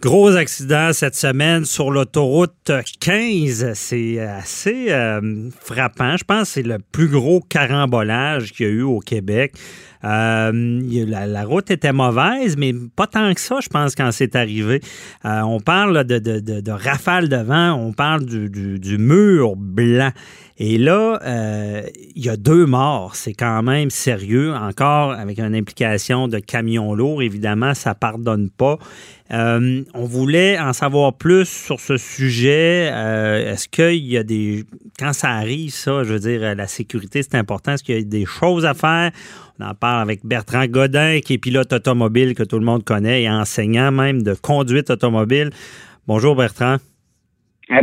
[0.00, 3.72] Gros accident cette semaine sur l'autoroute 15.
[3.74, 6.16] C'est assez euh, frappant.
[6.16, 9.54] Je pense que c'est le plus gros carambolage qu'il y a eu au Québec.
[10.04, 10.50] Euh,
[11.06, 14.80] la, route était mauvaise, mais pas tant que ça, je pense, quand c'est arrivé.
[15.24, 20.10] Euh, on parle de, de, de, rafale de vent, on parle du mur blanc.
[20.64, 21.82] Et là, euh,
[22.14, 23.16] il y a deux morts.
[23.16, 24.54] C'est quand même sérieux.
[24.54, 28.78] Encore avec une implication de camion lourd, évidemment, ça pardonne pas.
[29.32, 32.90] Euh, on voulait en savoir plus sur ce sujet.
[32.92, 34.62] Euh, est-ce qu'il y a des...
[35.00, 37.72] Quand ça arrive, ça, je veux dire, la sécurité, c'est important.
[37.72, 39.10] Est-ce qu'il y a des choses à faire?
[39.58, 43.24] On en parle avec Bertrand Godin, qui est pilote automobile que tout le monde connaît
[43.24, 45.50] et enseignant même de conduite automobile.
[46.06, 46.76] Bonjour Bertrand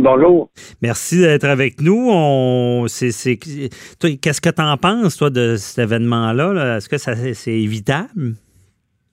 [0.00, 0.50] bonjour.
[0.82, 2.08] Merci d'être avec nous.
[2.10, 6.76] On, qu'est-ce que tu en penses, toi, de cet événement-là?
[6.76, 8.34] Est-ce que ça, c'est évitable?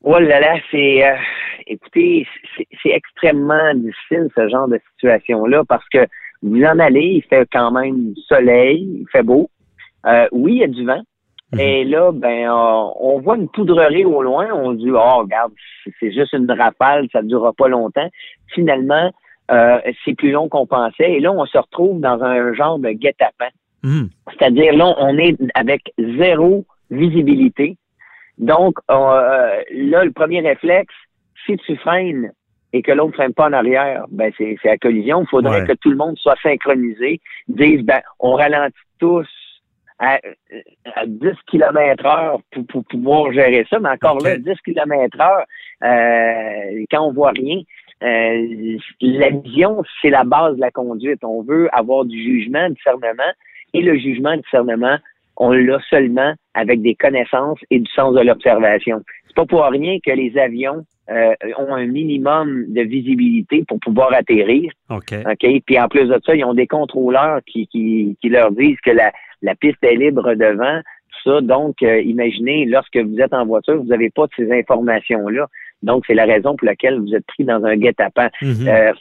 [0.03, 1.05] Oh là là, c'est.
[1.05, 1.15] Euh,
[1.65, 6.05] écoutez, c'est, extrêmement difficile, ce genre de situation-là, parce que
[6.43, 9.49] vous en allez, il fait quand même soleil, il fait beau.
[10.05, 11.01] Euh, oui, il y a du vent.
[11.53, 11.59] Mhm.
[11.59, 14.47] Et là, ben, on voit une poudrerie au loin.
[14.53, 15.51] On dit, oh, regarde,
[15.99, 18.09] c'est juste une rafale, ça ne durera pas longtemps.
[18.53, 19.11] Finalement,
[19.51, 21.13] euh, c'est plus long qu'on pensait.
[21.13, 23.53] Et là, on se retrouve dans un genre de guet-apens.
[23.83, 24.07] Hmm.
[24.31, 27.77] C'est-à-dire, là, on est avec zéro visibilité.
[28.37, 30.93] Donc, euh, là, le premier réflexe,
[31.45, 32.31] si tu freines
[32.73, 35.21] et que l'autre ne freine pas en arrière, ben c'est la collision.
[35.21, 39.27] Il faudrait que tout le monde soit synchronisé, dise, ben, on ralentit tous
[39.99, 40.19] à,
[41.05, 43.79] 10 km heure pour, pouvoir gérer ça.
[43.79, 45.45] Mais encore là, 10 km heure,
[45.83, 47.61] euh, quand on voit rien,
[48.03, 51.23] euh, la vision, c'est la base de la conduite.
[51.23, 53.31] On veut avoir du jugement, du discernement,
[53.73, 54.97] et le jugement, discernement,
[55.37, 59.01] on l'a seulement avec des connaissances et du sens de l'observation.
[59.27, 64.13] C'est pas pour rien que les avions euh, ont un minimum de visibilité pour pouvoir
[64.13, 64.71] atterrir.
[64.89, 65.13] OK.
[65.25, 65.61] OK?
[65.65, 68.91] Puis en plus de ça, ils ont des contrôleurs qui, qui, qui leur disent que
[68.91, 69.11] la,
[69.41, 71.41] la piste est libre devant, tout ça.
[71.41, 75.47] Donc, euh, imaginez, lorsque vous êtes en voiture, vous n'avez pas de ces informations-là.
[75.87, 78.29] Donc, c'est la raison pour laquelle vous êtes pris dans un guet-apens.
[78.41, 78.67] Mhm.
[78.67, 78.91] Euh,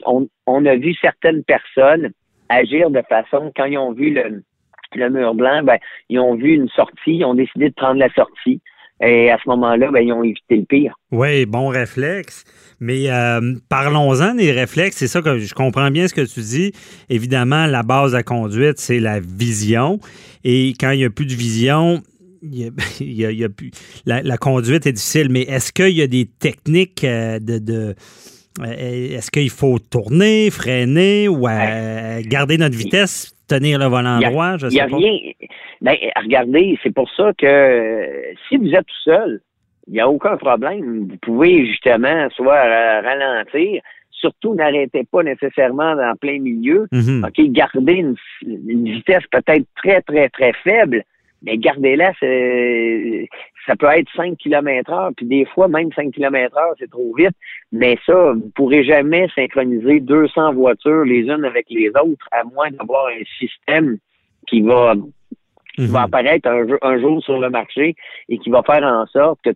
[0.47, 2.11] on, a vu certaines personnes
[2.49, 6.69] agir de façon, quand ils ont vu le, mur blanc, ben, ils ont vu une
[6.69, 8.61] sortie, ils ont décidé de prendre la sortie.
[9.03, 10.95] Et à ce moment-là, ben, ils ont évité le pire.
[11.11, 12.45] Oui, bon réflexe.
[12.81, 14.97] Mais euh, parlons-en des réflexes.
[14.97, 16.73] C'est ça que je comprends bien ce que tu dis.
[17.11, 19.99] Évidemment, la base la conduite, c'est la vision.
[20.45, 22.01] Et quand il n'y a plus de vision,
[22.53, 22.73] il
[23.13, 23.71] y a, plus,
[24.07, 27.95] la, conduite est difficile, mais est-ce qu'il y a des techniques euh, de,
[28.61, 34.57] euh, est-ce qu'il faut tourner, freiner ou euh, garder notre vitesse, tenir le volant droit?
[34.63, 35.19] Il n'y a, rien.
[35.81, 39.41] Ben, regardez, c'est pour ça que si vous êtes tout seul,
[39.89, 41.09] il n'y a aucun problème.
[41.09, 46.89] Vous pouvez justement soit ralentir, surtout n'arrêtez pas nécessairement dans plein milieu.
[46.93, 48.05] OK, gardez
[48.43, 51.05] une vitesse peut-être très, très, très faible
[51.43, 52.13] mais gardez-la,
[53.67, 57.15] ça peut être 5 km heure, puis des fois, même 5 km heure, c'est trop
[57.17, 57.35] vite.
[57.73, 62.71] Mais ça, vous pourrez jamais synchroniser 200 voitures les unes avec les autres, à moins
[62.71, 63.99] d'avoir un système
[64.47, 65.87] qui va, mhm.
[65.87, 67.97] va apparaître un, jour sur le marché
[68.29, 69.51] et qui va faire en sorte que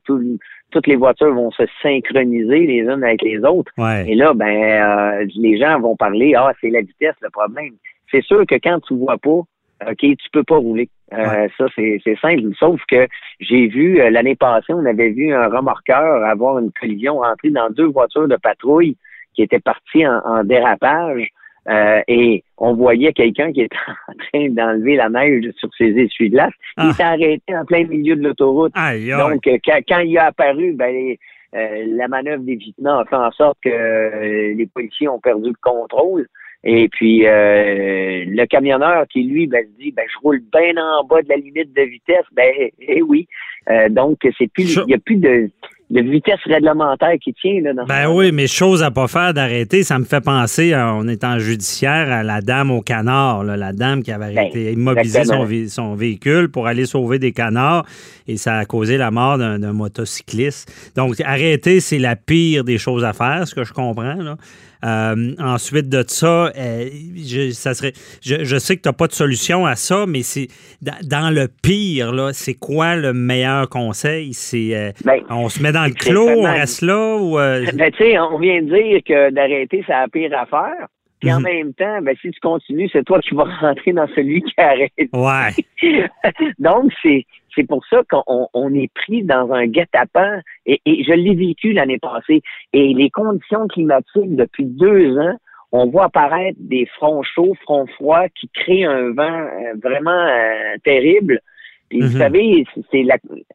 [0.70, 3.72] toutes les voitures vont se synchroniser les unes avec les autres.
[4.06, 7.74] Et là, ben, euh, les gens vont parler, ah, c'est la vitesse le problème.
[8.10, 9.42] C'est sûr que quand tu vois pas,
[9.88, 10.88] OK, tu peux pas rouler.
[11.12, 12.43] Euh, ça, c'est simple.
[12.59, 13.09] Sauf que
[13.41, 17.71] j'ai vu, euh, l'année passée, on avait vu un remorqueur avoir une collision, rentrer dans
[17.71, 18.97] deux voitures de patrouille
[19.34, 21.28] qui étaient parties en, dérapage.
[21.69, 23.76] Euh, et on voyait quelqu'un qui était
[24.09, 26.54] en train d'enlever la neige sur ses essuie-glaces.
[26.78, 26.93] Il ah.
[26.93, 28.72] s'est arrêté en plein milieu de l'autoroute.
[28.75, 29.43] Donc,
[29.88, 31.16] quand, il a apparu, ben,
[31.53, 36.26] la manœuvre d'évitement a fait en sorte que les policiers ont perdu le contrôle.
[36.62, 41.04] Et puis euh, le camionneur qui lui ben, se dit ben je roule bien en
[41.04, 43.26] bas de la limite de vitesse, ben eh oui.
[43.71, 45.50] Euh, donc c'est plus il y a plus de,
[45.88, 47.72] de vitesse réglementaire qui tient là.
[47.72, 51.25] Dans ben oui, mais chose à pas faire d'arrêter, ça me fait penser on est
[51.25, 55.94] en judiciaire à la dame au canard, la dame qui avait ben, immobilisé son, son,
[55.94, 57.87] véhicule pour aller sauver des canards
[58.29, 60.93] et ça a causé la mort d'un motocycliste.
[60.94, 64.37] Donc arrêter c'est la pire des choses à faire, ce que je comprends là.
[64.85, 67.93] Euh, ensuite de ça, euh, je, ça serait,
[68.23, 70.49] je, sais que tu n'as pas de solution à ça, mais c'est
[70.81, 74.32] dans, le pire, là, c'est quoi le meilleur conseil?
[74.32, 77.93] C'est euh, ben, on se met dans le clos, on reste là ou ben,
[78.32, 80.87] on vient de dire que d'arrêter, c'est la pire affaire.
[81.21, 81.44] Puis en mhm.
[81.44, 84.93] même temps, ben, si tu continues, c'est toi qui vas rentrer dans celui qui arrête.
[85.12, 85.53] Ouais.
[86.59, 91.35] Donc, c'est C'est pour ça qu'on est pris dans un guet-apens et, et je l'ai
[91.35, 92.43] vécu l'année passée.
[92.73, 95.37] Et les conditions climatiques depuis deux ans,
[95.73, 100.76] on voit apparaître des fronts chauds, fronts froids qui créent un vent euh, vraiment euh,
[100.85, 101.41] terrible.
[101.88, 102.19] Puis, Vous mhm.
[102.19, 103.05] savez, c'est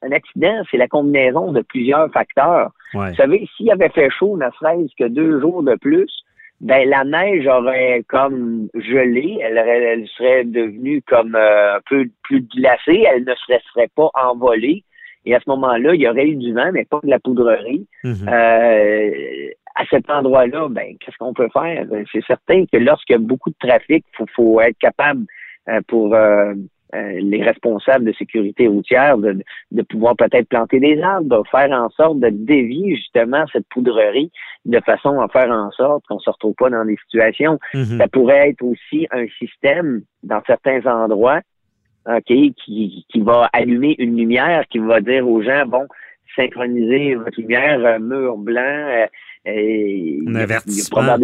[0.01, 2.71] un accident, c'est la combinaison de plusieurs facteurs.
[2.93, 6.09] Vous savez, s'il avait fait chaud, ne serait-ce que deux jours de plus,
[6.61, 12.41] ben la neige aurait comme gelé, elle, elle serait devenue comme euh, un peu plus
[12.41, 14.83] glacée, elle ne se serait pas envolée.
[15.25, 17.87] Et à ce moment-là, il y aurait eu du vent, mais pas de la poudrerie.
[18.03, 18.29] Mhm.
[18.29, 21.85] euh, à cet endroit-là, ben, qu'est-ce qu'on peut faire?
[22.11, 25.25] C'est certain que lorsqu'il y a beaucoup de trafic, il faut, être capable
[25.67, 26.15] euh, pour
[26.93, 29.37] euh, euh, les responsables de sécurité routière de,
[29.71, 34.31] de pouvoir peut-être planter des arbres, de faire en sorte de dévier justement cette poudrerie
[34.65, 37.59] de façon à faire en sorte qu'on ne se retrouve pas dans des situations.
[37.73, 37.97] Mhm.
[37.97, 41.41] Ça pourrait être aussi un système dans certains endroits
[42.07, 45.87] OK, qui, qui va allumer une lumière, qui va dire aux gens, bon,
[46.35, 49.07] synchroniser votre lumière, mur blanc,
[49.45, 51.17] et Un avertissement.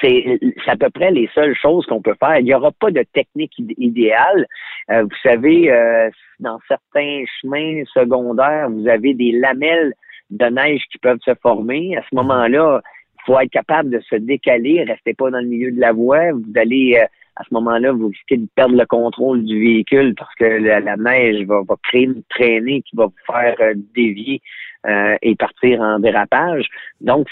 [0.00, 2.38] C'est, à peu près les seules choses qu'on peut faire.
[2.38, 4.46] Il n'y aura pas de technique idéale.
[4.90, 6.10] Euh, vous savez, euh,
[6.40, 9.92] dans certains chemins secondaires, vous avez des lamelles
[10.30, 11.96] de neige qui peuvent se former.
[11.96, 12.80] À ce moment-là,
[13.14, 14.84] il faut être capable de se décaler.
[14.84, 16.32] Restez pas dans le milieu de la voie.
[16.32, 20.34] Vous allez euh, à ce moment-là, vous risquez de perdre le contrôle du véhicule parce
[20.36, 23.56] que la, neige va, créer une traînée qui va vous faire
[23.94, 24.40] dévier
[24.86, 26.66] euh, et partir en dérapage.
[27.00, 27.26] Donc,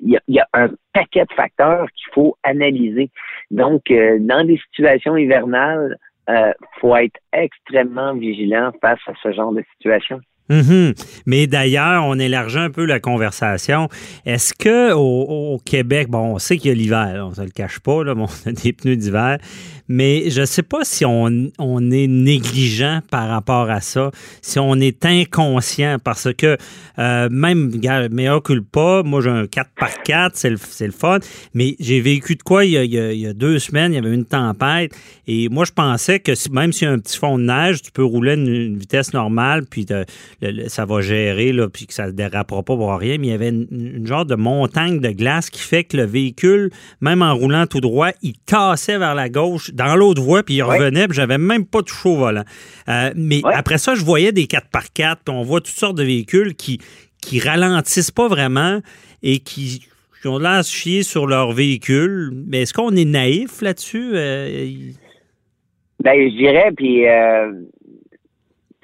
[0.00, 3.10] il y, a, un paquet de facteurs qu'il faut analyser.
[3.50, 5.96] Donc, euh, dans des situations hivernales,
[6.28, 10.20] il euh, faut être extrêmement vigilant face à ce genre de situation.
[10.48, 10.94] Mhm.
[11.26, 13.88] Mais d'ailleurs, on élargit un peu la conversation.
[14.24, 17.80] Est-ce que au, Québec, bon, on sait qu'il y a l'hiver, on ne le cache
[17.80, 19.38] pas, là, bon, on a des pneus d'hiver,
[19.88, 24.10] mais je ne sais pas si on, on, est négligent par rapport à ça,
[24.42, 26.56] si on est inconscient, parce que
[26.98, 27.72] euh, même,
[28.10, 28.42] meilleur
[28.72, 31.18] pas, moi j'ai un 4x4, c'est le, le fun,
[31.54, 33.98] mais j'ai vécu de quoi il y, a, il y, a, deux semaines, il y
[33.98, 34.92] avait une tempête,
[35.26, 37.92] et moi je pensais que même s'il y a un petit fond de neige, tu
[37.92, 39.86] peux rouler une, une vitesse normale, puis
[40.68, 43.34] ça va gérer, là, puis que ça ne dérapera pas pour rien, mais il y
[43.34, 47.66] avait une, genre de montagne de glace qui fait que le véhicule, même en roulant
[47.66, 51.38] tout droit, il tassait vers la gauche dans l'autre voie, puis il revenait, puis j'avais
[51.38, 52.44] même pas touché au volant.
[52.88, 56.80] Euh, mais après ça, je voyais des 4x4, on voit toutes sortes de véhicules qui,
[57.22, 58.80] qui ralentissent pas vraiment
[59.22, 59.86] et qui,
[60.24, 62.32] ont l'air chier sur leur véhicule.
[62.48, 64.10] Mais est-ce qu'on est naïf là-dessus?
[64.14, 64.66] Euh,
[66.02, 67.52] ben, je dirais, puis euh,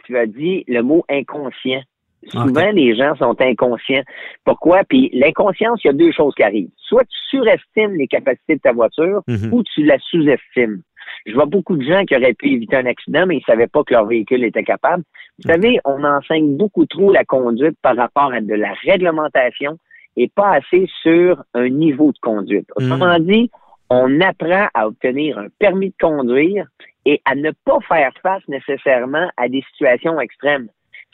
[0.04, 1.82] tu as dit le mot inconscient.
[2.28, 4.02] Souvent, les gens sont inconscients.
[4.44, 4.84] Pourquoi?
[4.84, 6.70] Puis l'inconscience, il y a deux choses qui arrivent.
[6.76, 9.52] Soit tu surestimes les capacités de ta voiture mhm.
[9.52, 10.82] ou tu la sous-estimes.
[11.26, 13.66] Je vois beaucoup de gens qui auraient pu éviter un accident, mais ils ne savaient
[13.66, 15.02] pas que leur véhicule était capable.
[15.38, 19.78] Vous savez, on enseigne beaucoup trop la conduite par rapport à de la réglementation
[20.16, 22.69] et pas assez sur un niveau de conduite.
[22.76, 23.26] Autrement mhm.
[23.26, 23.50] dit,
[23.90, 26.66] on apprend à obtenir un permis de conduire
[27.04, 30.69] et à ne pas faire face nécessairement à des situations extrêmes.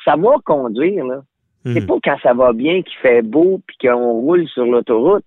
[0.08, 1.20] Savoir conduire, là,
[1.64, 1.86] c'est mhm.
[1.86, 5.24] pas quand ça va bien, qu'il fait beau, puis qu'on roule sur l'autoroute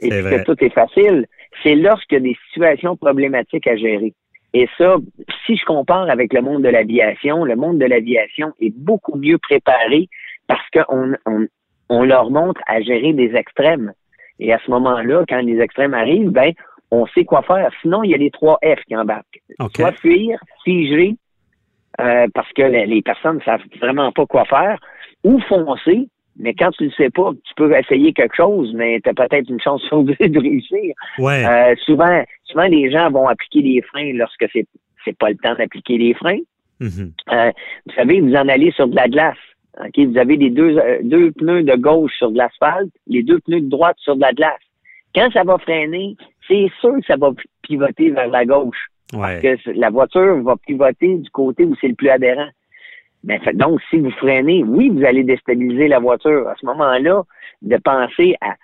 [0.00, 1.26] et que tout est facile.
[1.62, 4.14] C'est lorsqu'il y a des situations problématiques à gérer.
[4.54, 4.96] Et ça,
[5.44, 9.38] si je compare avec le monde de l'aviation, le monde de l'aviation est beaucoup mieux
[9.38, 10.08] préparé
[10.46, 11.46] parce qu'on on,
[11.88, 13.92] on leur montre à gérer des extrêmes.
[14.38, 16.52] Et à ce moment-là, quand les extrêmes arrivent, ben,
[16.90, 17.70] on sait quoi faire.
[17.82, 19.42] Sinon, il y a les trois F qui embarquent.
[19.74, 21.16] Soit fuir, figer,
[22.00, 24.78] euh, parce que les, personnes ne savent vraiment pas quoi faire,
[25.22, 29.10] ou foncer, mais quand tu ne sais pas, tu peux essayer quelque chose, mais tu
[29.10, 30.94] as peut-être une chance sur deux de réussir.
[31.20, 34.66] Euh, souvent, souvent, les gens vont appliquer les freins lorsque c'est
[35.04, 36.40] c'est pas le temps d'appliquer les freins.
[36.80, 37.10] Mm-hmm.
[37.30, 37.52] Euh,
[37.86, 39.36] vous savez, vous en allez sur de la glace.
[39.96, 43.68] Vous avez les deux, deux pneus de gauche sur de l'asphalte, les deux pneus de
[43.68, 44.60] droite sur de la glace.
[45.14, 46.16] Quand ça va freiner,
[46.48, 47.32] c'est sûr que ça va
[47.62, 48.88] pivoter vers la gauche.
[49.12, 52.48] Parce que la voiture va pivoter du côté où c'est le plus adhérent.
[53.22, 56.46] Ben, donc, si vous freinez, oui, vous allez déstabiliser la voiture.
[56.48, 57.22] À ce moment-là,
[57.62, 58.54] de penser à,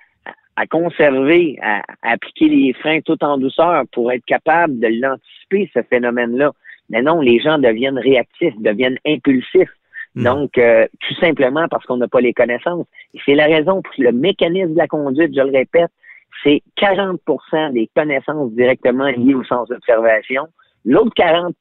[0.57, 5.83] à conserver, à, appliquer les freins tout en douceur pour être capable de l'anticiper, ce
[5.83, 6.53] phénomène-là.
[6.91, 9.71] Mais non, les gens deviennent réactifs, deviennent impulsifs.
[10.15, 10.25] Hmm.
[10.25, 12.87] Donc, euh, tout simplement parce qu'on n'a pas les connaissances.
[13.15, 15.91] Et c'est la raison pour le mécanisme de la conduite, je le répète,
[16.43, 20.47] c'est 40% des connaissances directement liées au sens d'observation.
[20.85, 21.53] L'autre 40%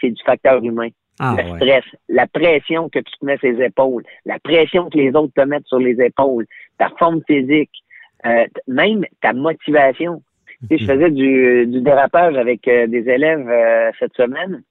[0.00, 0.88] c'est du facteur humain.
[1.22, 4.96] Ah, le stress, la pression que tu te mets sur les épaules, la pression que
[4.96, 6.46] les autres te mettent sur les épaules,
[6.78, 7.70] ta forme physique,
[8.24, 10.22] euh, même ta motivation.
[10.70, 10.98] Tu sais, je mhm.
[10.98, 14.62] faisais du, dérapage avec euh, des élèves euh, cette semaine.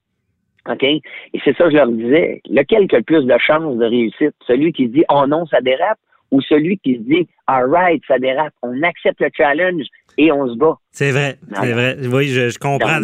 [0.68, 0.82] OK?
[0.82, 1.02] Et
[1.44, 2.40] c'est ça que je leur disais.
[2.48, 4.34] Lequel a le plus de chances de réussite?
[4.46, 5.98] Celui qui dit Oh non, ça dérape
[6.30, 9.86] ou celui qui se dit All right, ça dérape, on accepte le challenge
[10.18, 10.76] et on se bat.
[10.92, 11.96] C'est vrai, c'est vrai.
[12.12, 12.98] Oui, je, comprends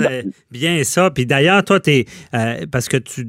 [0.50, 1.10] bien ça.
[1.10, 3.24] Puis d'ailleurs, toi, tu es, euh, parce que tu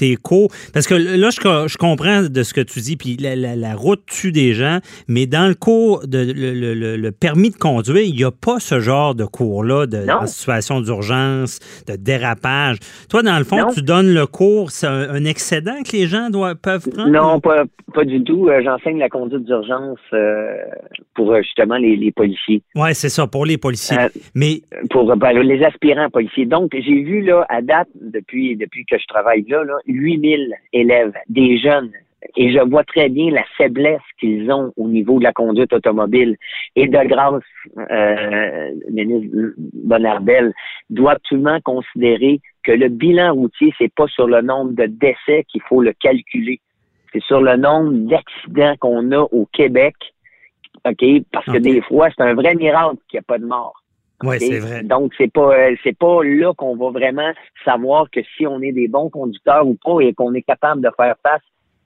[0.00, 4.04] es co, parce que là, je, comprends de ce que tu dis, puis la, route
[4.06, 8.30] tue des gens, mais dans le cours, de, le, permis de conduire, il n'y a
[8.30, 12.78] pas ce genre de cours-là de situation d'urgence, de dérapage.
[13.08, 16.56] Toi, dans le fond, tu donnes le cours, c'est un, excédent que les gens doivent,
[16.56, 17.10] peuvent prendre?
[17.10, 18.48] Non, pas, pas du tout.
[18.48, 20.57] Euh, j'enseigne la conduite d'urgence euh,
[21.14, 22.62] pour justement les, les policiers.
[22.74, 23.98] Oui, c'est ça, pour les policiers.
[23.98, 26.46] Euh, mais pour ben, les aspirants policiers.
[26.46, 31.12] Donc, j'ai vu là à date depuis depuis que je travaille là, là 8000 élèves,
[31.28, 31.90] des jeunes
[32.36, 36.36] et je vois très bien la faiblesse qu'ils ont au niveau de la conduite automobile.
[36.76, 37.42] Et de grâce,
[37.78, 40.52] euh, ministre Bonarbel
[40.90, 45.62] doit absolument considérer que le bilan routier, c'est pas sur le nombre de décès qu'il
[45.68, 46.60] faut le calculer.
[47.12, 49.94] C'est sur le nombre d'accidents qu'on a au Québec
[50.84, 51.04] OK?
[51.32, 53.82] Parce que des fois, c'est un vrai miracle qu'il n'y a pas de mort.
[54.24, 54.82] Oui, c'est vrai.
[54.82, 57.32] Donc, c'est pas euh, c'est pas là qu'on va vraiment
[57.64, 60.90] savoir que si on est des bons conducteurs ou pas et qu'on est capable de
[60.96, 61.42] faire face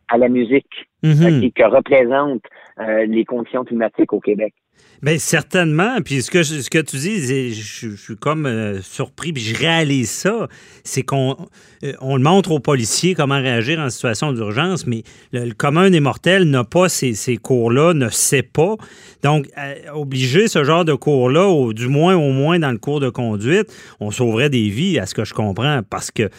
[0.08, 1.52] à la musique mm-hmm.
[1.52, 2.42] que représente
[2.78, 4.54] euh, les conditions climatiques au Québec.
[5.02, 6.00] Bien, certainement.
[6.00, 10.08] Puis ce que, ce que tu dis, je, suis comme euh, surpris, puis je réalise
[10.08, 10.46] ça,
[10.84, 11.36] c'est qu'on
[11.82, 15.02] euh, montre aux policiers comment réagir en situation d'urgence, mais
[15.32, 18.76] le, commun des mortels n'a pas ces, ces cours-là, ne sait pas.
[19.24, 23.00] Donc, euh, obliger ce genre de cours-là, ou du moins au moins dans le cours
[23.00, 26.30] de conduite, on sauverait des vies, à ce que je comprends, parce que,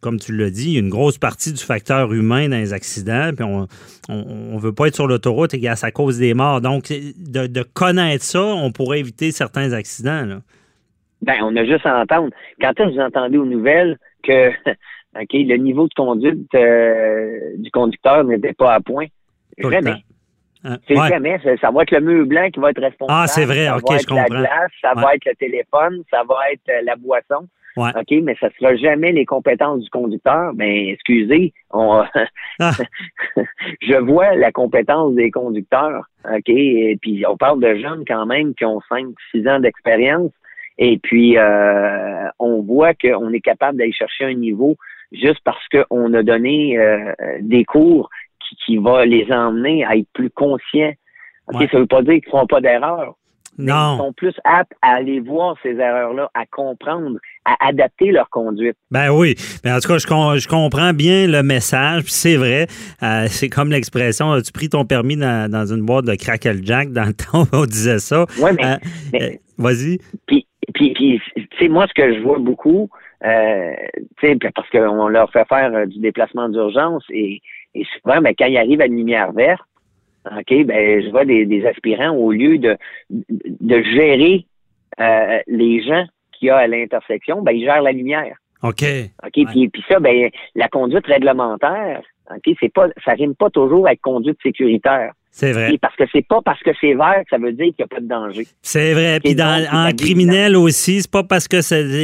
[0.00, 2.72] comme tu l'as dit, il y a une grosse partie du facteur humain dans les
[2.72, 3.68] accidents, puis on
[4.08, 6.60] ne veut pas être sur l'autoroute et à cause des morts.
[6.60, 10.24] Donc, de, de connaître ça, on pourrait éviter certains accidents.
[10.24, 10.40] Là.
[11.22, 12.30] Ben, on a juste à entendre.
[12.60, 14.48] Quand est-ce que vous entendez aux nouvelles que
[15.20, 19.06] ok le niveau de conduite euh, du conducteur n'était pas à point?
[19.58, 20.04] Jamais.
[20.64, 20.76] Hein?
[20.86, 21.40] C'est jamais.
[21.60, 23.20] Ça, va être le mur blanc qui va être responsable.
[23.22, 24.22] Ah, c'est vrai, ok, je comprends.
[24.22, 27.48] La glace, ça va être le téléphone, ça va être euh, la boisson.
[27.76, 30.52] OK, mais ça sera jamais les compétences du conducteur.
[30.56, 32.02] Mais ben, excusez, on,
[32.60, 32.72] ah.
[33.82, 36.04] je vois la compétence des conducteurs.
[36.24, 40.32] OK, et puis on parle de jeunes quand même qui ont 5, 6 ans d'expérience.
[40.78, 44.76] Et puis euh, on voit qu'on est capable d'aller chercher un niveau
[45.12, 48.10] juste parce qu'on a donné euh, des cours
[48.48, 50.92] qui, qui va les emmener à être plus conscients.
[51.52, 53.14] Ça veut pas dire qu'ils ne feront pas d'erreur.
[53.58, 53.94] Non.
[53.94, 58.76] Ils sont plus aptes à aller voir ces erreurs-là, à comprendre, à adapter leur conduite.
[58.92, 59.34] Ben oui.
[59.64, 62.04] Mais en tout cas, je, je comprends bien le message.
[62.06, 62.68] c'est vrai.
[63.02, 67.04] Euh, c'est comme l'expression as-tu pris ton permis dans, une boîte de Crackle Jack dans
[67.04, 68.26] le temps où on disait ça?
[68.40, 68.64] Oui, mais.
[68.64, 69.98] Euh, euh, vas-y.
[70.26, 72.88] Puis, puis, puis tu sais, moi, ce que je vois beaucoup,
[73.24, 73.72] euh,
[74.54, 77.40] parce qu'on leur fait faire du déplacement d'urgence et,
[77.74, 79.62] et souvent, ben, quand ils arrivent à une lumière verte,
[80.26, 82.76] OK, ben je vois des, aspirants au lieu de,
[83.08, 84.46] de gérer
[85.00, 88.36] euh, les gens qu'il y a à l'intersection, ben ils gèrent la lumière.
[88.62, 88.84] OK.
[89.24, 93.86] OK, puis, puis ça, ben la conduite réglementaire, OK, c'est pas ça rime pas toujours
[93.86, 95.12] avec conduite sécuritaire.
[95.38, 95.78] C'est vrai.
[95.80, 97.86] parce que c'est pas parce que c'est vert que ça veut dire qu'il n'y a
[97.86, 98.44] pas de danger.
[98.60, 99.20] C'est vrai.
[99.20, 101.58] Puis en criminel aussi, c'est pas parce que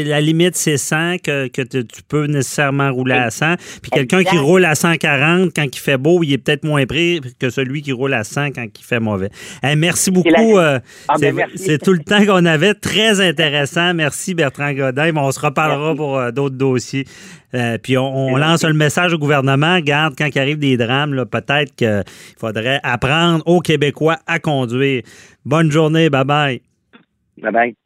[0.09, 3.57] la limite c'est 100 que, tu peux nécessairement rouler à 100.
[3.83, 7.19] Puis quelqu'un qui roule à 140 quand il fait beau, il est peut-être moins prêt
[7.41, 9.31] que celui qui roule à 100 quand il fait mauvais.
[9.77, 10.59] merci beaucoup.
[10.59, 12.75] Euh, ah, ben, c'est tout le temps qu'on avait.
[12.75, 13.95] Très intéressant.
[13.95, 15.11] Merci Bertrand Godin.
[15.17, 17.05] on se reparlera pour euh, d'autres dossiers.
[17.55, 19.79] Euh, puis on, lance le message au gouvernement.
[19.79, 22.03] Garde, quand il arrive des drames, peut-être qu'il
[22.39, 22.81] faudrait
[23.47, 25.03] aux Québécois à conduire.
[25.45, 26.11] Bonne journée.
[26.11, 26.61] Bye bye.
[27.39, 27.84] Bye bye.